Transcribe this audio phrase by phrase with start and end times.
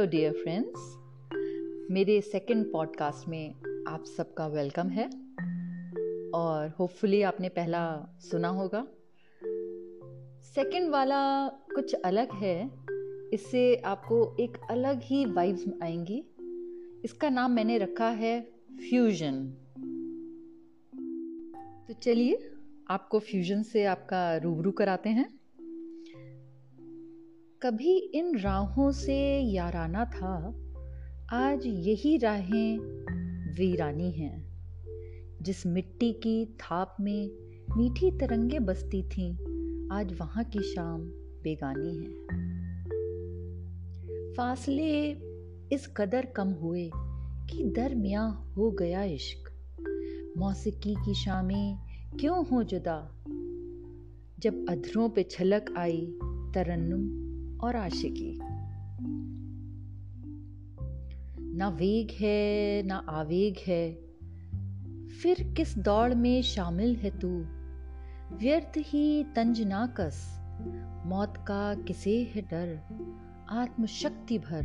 [0.00, 0.96] Hello dear friends
[1.90, 3.54] मेरे second podcast में
[3.88, 5.04] आप सबका वेलकम है।
[6.30, 8.86] और होपफुली आपने पहला सुना होगा।
[10.42, 12.70] सेकंड वाला कुछ अलग है।
[13.34, 16.24] इससे आपको एक अलग ही वाइब्स आएँगी।
[17.04, 18.40] इसका नाम मैंने रखा है
[18.90, 19.44] फ्यूजन
[21.88, 22.50] तो चलिए,
[22.88, 25.39] आपको फ्यूजन से आपका रूबरू कराते हैं।
[27.62, 30.54] कभी इन राहों से याराना था,
[31.32, 32.78] आज यही राहें
[33.54, 34.48] वीरानी हैं।
[35.42, 37.30] जिस मिट्टी की थाप में
[37.76, 39.34] मीठी तरंगे बसती थीं,
[39.92, 41.00] आज वहाँ की शाम
[41.42, 42.24] बेगानी है।
[44.32, 45.10] फासले
[45.72, 46.90] इस कदर कम हुए
[47.50, 49.52] कि दरमिया हो गया इश्क।
[50.38, 51.78] मौसीकी की शामें
[52.20, 53.24] क्यों हो जुदा?
[54.38, 56.06] जब अधरों पे छलक आई
[56.54, 57.29] तरन्नुम
[57.62, 58.40] और आशिकी।
[61.56, 63.92] ना वेग है, ना आवेग है।
[65.08, 67.28] फिर किस दौड़ में शामिल है तू?
[68.36, 70.40] व्यर्थ ही तंज ना कस।
[71.06, 72.80] मौत का किसे है डर?
[73.50, 74.62] आत्मशक्ति भर।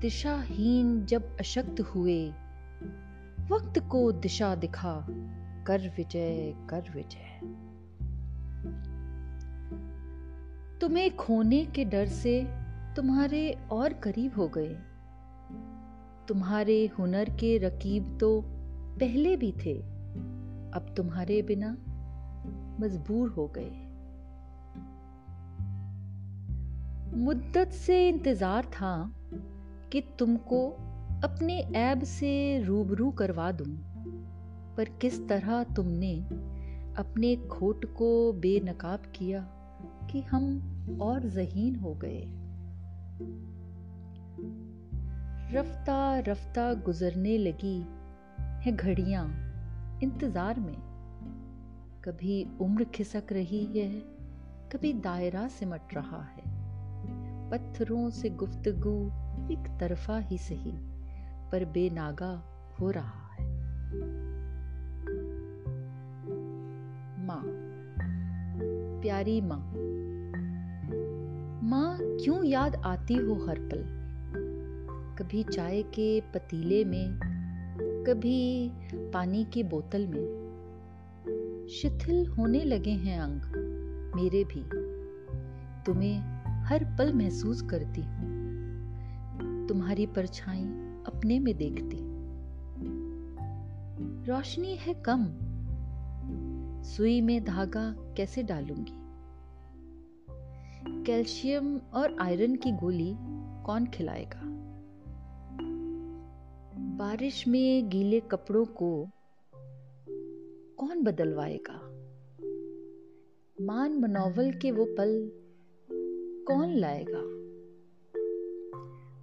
[0.00, 2.28] दिशाहीन जब अशक्त हुए।
[3.50, 5.06] वक्त को दिशा दिखा।
[5.66, 7.40] कर विजय कर विजय।
[10.80, 12.42] तुम्हें खोने के डर से
[12.96, 14.74] तुम्हारे और करीब हो गए।
[16.28, 18.40] तुम्हारे हुनर के रकीब तो
[19.00, 19.74] पहले भी थे,
[20.70, 21.70] अब तुम्हारे बिना
[22.80, 23.70] मजबूर हो गए।
[27.16, 28.94] मुद्दत से इंतज़ार था
[29.92, 30.68] कि तुमको
[31.24, 33.74] अपने ऐब से रूबरू करवा दूँ,
[34.76, 36.14] पर किस तरह तुमने
[36.98, 39.46] अपने खोट को बेनकाब किया
[40.14, 42.24] कि हम और जहीन हो गए।
[45.52, 47.78] रफ्ता रफ्ता गुजरने लगी
[48.40, 49.26] है घड़ियाँ
[50.02, 50.76] इंतज़ार में।
[52.04, 53.88] कभी उम्र खिसक रही है,
[54.72, 56.42] कभी दायरा सिमट रहा है।
[57.50, 59.06] पत्थरों से गुफ्तगु
[59.52, 60.72] एक तरफा ही सही,
[61.52, 62.42] पर बेनागा
[62.80, 63.46] हो रहा है।
[67.26, 67.42] माँ,
[69.02, 69.93] प्यारी माँ
[71.64, 73.84] माँ क्यों याद आती हो हर पल?
[75.18, 77.18] कभी चाय के पतीले में,
[78.06, 80.44] कभी पानी की बोतल में।
[81.70, 83.40] शिथिल होने लगे हैं अंग,
[84.16, 84.62] मेरे भी।
[85.86, 86.20] तुम्हें
[86.64, 88.44] हर पल महसूस करती हूँ।
[89.68, 90.64] तुम्हारी परछाई
[91.06, 91.98] अपने में देखती।
[94.30, 95.26] रोशनी है कम।
[96.82, 99.03] सुई में धागा कैसे डालूँगी?
[100.88, 103.16] कैल्शियम और आयरन की गोली
[103.64, 104.40] कौन खिलाएगा?
[106.96, 109.08] बारिश में गीले कपड़ों को
[110.76, 111.80] कौन बदलवाएगा?
[113.60, 115.32] मान मनोवल के वो पल
[116.48, 117.44] कौन लाएगा?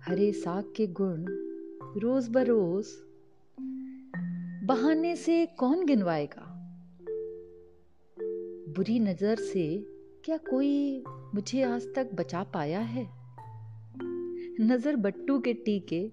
[0.06, 1.26] हरे साग के गुण
[2.00, 2.88] रोज बरोज
[4.68, 6.48] बहाने से कौन गिनवाएगा?
[8.74, 9.91] बुरी नज़र से
[10.26, 13.10] क्या कोई मुझे आज तक बचा पाया है?
[14.60, 16.08] नज़र बट्टू के टीके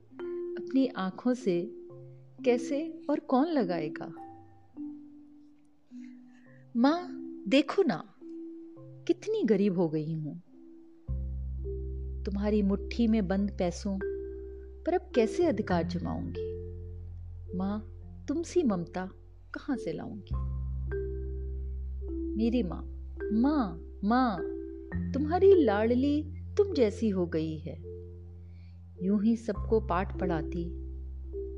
[0.58, 1.70] अपनी आँखों से
[2.44, 4.06] कैसे और कौन लगाएगा?
[6.76, 7.08] माँ,
[7.48, 8.14] देखो ना,
[9.08, 10.34] कितनी गरीब हो गई हूँ।
[12.22, 13.98] तुम्हारी मुट्ठी में बंद पैसों
[14.84, 16.54] पर अब कैसे अधिकार जमाऊँगी?
[17.56, 17.90] माँ,
[18.28, 19.10] तुमसी ममता
[19.54, 20.34] कहाँ से लाऊँगी?
[22.36, 22.94] मेरी माँ
[23.32, 24.38] माँ माँ,
[25.12, 26.22] तुम्हारी लाडली
[26.56, 27.76] तुम जैसी हो गई है।
[29.02, 30.70] यूँ ही सबको पाठ पढ़ाती,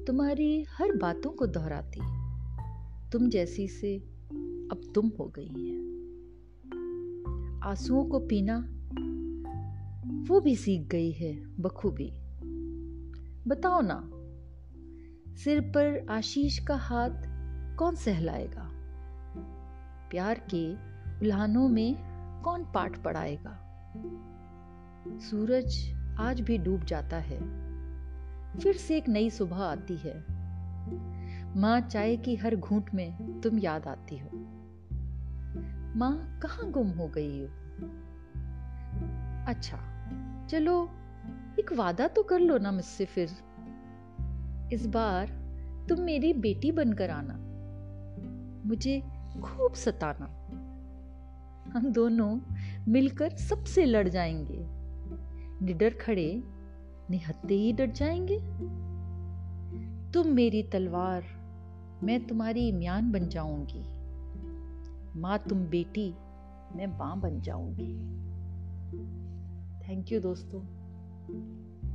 [0.05, 2.01] तुम्हारी हर बातों को दोहराती,
[3.11, 3.99] तुम जैसी से
[4.73, 5.79] अब तुम हो गई है।
[7.61, 8.59] आंसुओं को पीना,
[10.29, 12.13] वो भी सीख गई है बखूबी।
[13.49, 14.11] बताओ ना,
[15.37, 17.11] सिर पर आशीष का हाथ
[17.77, 18.71] कौन सहलाएगा?
[20.11, 20.73] प्यार के
[21.21, 22.10] उल्हानों में
[22.45, 23.67] कौन पाठ पढ़ाएगा?
[25.19, 27.39] सूरज आज भी डूब जाता है।
[28.59, 30.25] फिर से एक नई सुबह आती है।
[31.57, 34.31] माँ चाय की हर घूंट में तुम याद आती हो।
[35.97, 37.47] माँ, कहाँ गुम हो गई हो?
[39.49, 39.77] अच्छा
[40.51, 40.91] चलो,
[41.61, 43.31] एक वादा तो कर लो ना मुझसे फिर।
[44.73, 45.27] इस बार
[45.89, 47.35] तुम मेरी बेटी बनकर आना।
[48.69, 49.01] मुझे
[49.43, 50.27] खूब सताना।
[51.73, 52.41] हम दोनों
[52.89, 54.67] मिलकर सबसे लड़ जाएँगे।
[55.65, 56.43] निडर खड़े,
[57.11, 58.39] निहत्ते ही डट जाएँगे।
[60.13, 61.25] तुम मेरी तलवार,
[62.03, 63.83] मैं तुम्हारी म्यान बन जाऊँगी।
[65.21, 66.15] माँ तुम बेटी,
[66.77, 67.95] मैं माँ बन जाऊँगी।
[69.89, 70.63] थैंक यू दोस्तों।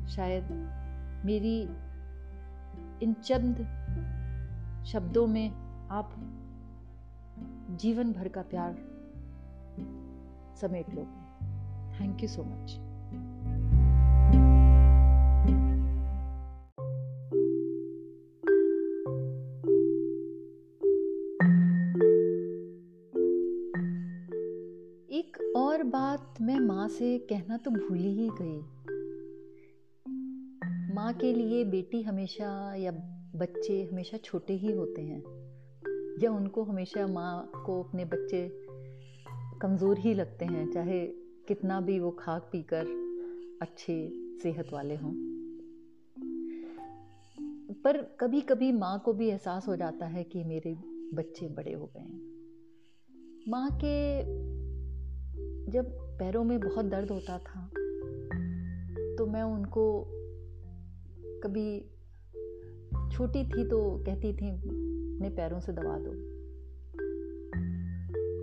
[0.08, 0.44] शायद
[1.26, 1.62] मेरी
[3.04, 3.56] इन चंद
[4.86, 5.50] शब्दों में
[5.92, 6.16] आप
[7.72, 8.95] जीवन भर का प्यार
[10.62, 11.26] समेट लोगे
[12.00, 12.80] थैंक यू सो मच
[25.12, 28.60] एक और बात मैं माँ से कहना तो भूल ही गई।
[30.96, 32.92] माँ के लिए बेटी हमेशा या
[33.36, 35.24] बच्चे हमेशा छोटे ही होते हैं।
[36.22, 38.65] या उनको हमेशा माँ को अपने बच्चे
[39.66, 41.06] कमज़ोर ही लगते हैं, चाहे
[41.48, 42.88] कितना भी वो खाक पीकर
[43.62, 43.96] अच्छे
[44.44, 45.12] सेहत वाले हों।
[47.84, 50.76] पर कभी कभी माँ को भी एहसास हो जाता है कि मेरे
[51.14, 52.22] बच्चे बड़े हो गए हैं।
[53.50, 54.22] माँ के
[55.72, 55.90] जब
[56.20, 57.70] पैरों में बहुत दर्द होता था
[59.18, 60.06] तो मैं उनको
[61.44, 61.80] कभी
[63.16, 66.12] छोटी थी तो कहती थी, अपने पैरों से दबा दो।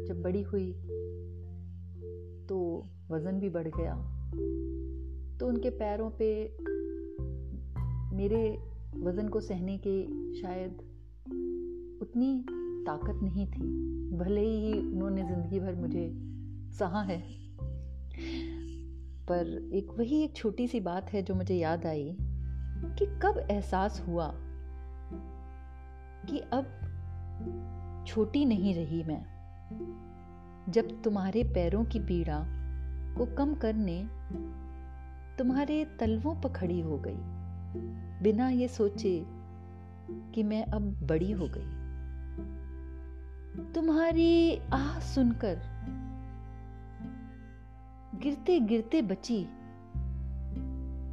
[0.06, 0.72] जब बड़ी हुई
[2.48, 3.94] तो वज़न भी बढ़ गया।
[5.40, 6.56] तो उनके पैरों पे
[8.16, 8.58] मेरे
[8.96, 10.04] वज़न को सहने के
[10.40, 10.70] शायद
[12.02, 12.44] उतनी
[12.86, 13.60] ताकत नहीं थी।
[14.16, 16.12] भले ही उन्होंने ज़िंदगी भर मुझे
[16.78, 17.20] सहा है।
[19.26, 22.16] पर एक वही एक छोटी सी बात है जो मुझे याद आई
[22.98, 24.32] कि कब एहसास हुआ
[26.30, 26.64] कि अब
[28.06, 29.24] छोटी नहीं रही मैं।
[30.68, 32.44] जब तुम्हारे पैरों की पीड़ा
[33.18, 34.08] को कम करने
[35.38, 37.16] तुम्हारे तलवों पर खड़ी हो गई।
[38.22, 39.26] बिना ये सोचे
[40.10, 41.82] कि मैं अब बड़ी हो गई।
[43.72, 45.60] तुम्हारी आह सुनकर
[48.14, 49.44] गिरते गिरते बची।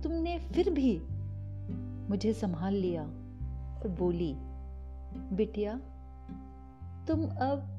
[0.04, 1.02] तुमने फिर भी
[2.10, 4.36] मुझे संभाल लिया और बोली,
[5.36, 5.74] बिटिया,
[7.08, 7.79] तुम अब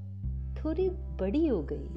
[0.64, 1.88] थोड़ी बड़ी हो गई।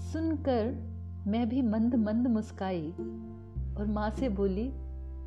[0.00, 0.92] सुनकर
[1.26, 2.90] मैं भी मंद मंद मुस्काई
[3.78, 4.72] और माँ से बोली,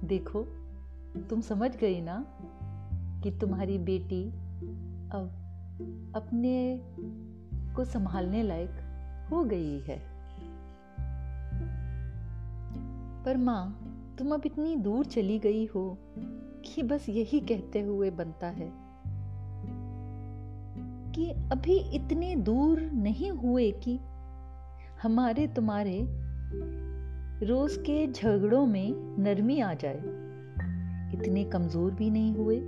[0.07, 0.43] देखो,
[1.29, 2.25] तुम समझ गई ना
[3.23, 4.29] कि तुम्हारी बेटी
[5.13, 5.41] अब
[6.15, 6.81] अपने
[7.75, 8.71] को संभालने लायक
[9.31, 9.99] हो गई है।
[13.23, 13.81] पर माँ,
[14.17, 15.97] तुम अब इतनी दूर चली गई हो
[16.65, 18.84] कि बस यही कहते हुए बनता है।
[21.15, 23.99] कि अभी इतने दूर नहीं हुए कि
[25.03, 26.07] हमारे तुम्हारे
[27.45, 29.97] रोज के झगड़ों में नरमी आ जाए।
[31.13, 32.61] इतने कमज़ोर भी नहीं हुए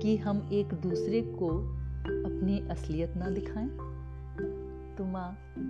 [0.00, 1.48] कि हम एक दूसरे को
[2.06, 3.68] अपनी असलियत ना दिखाएँ।
[4.96, 5.14] तुम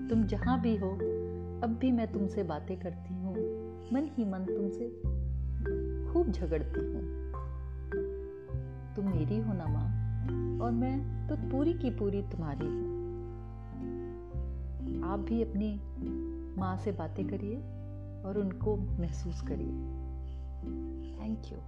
[0.08, 0.90] तुम जहाँ भी हो,
[1.64, 3.34] अब भी मैं तुमसे बातें करती हूँ।
[3.92, 4.88] मन ही मन तुमसे
[6.12, 7.32] खूब झगड़ती हूँ।
[8.96, 10.05] तुम मेरी हो ना माँ।
[10.62, 12.96] और मैं तो पूरी की पूरी तुम्हारी हूँ।
[15.04, 15.80] आप भी अपनी
[16.60, 17.56] माँ से बातें करिए
[18.22, 19.72] और उनको महसूस करिए।
[21.20, 21.58] Thank you